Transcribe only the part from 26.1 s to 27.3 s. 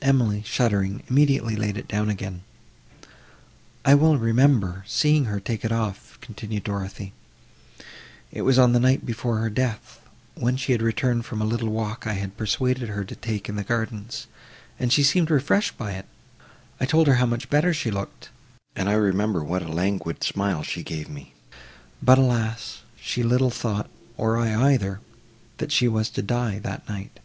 to die that night."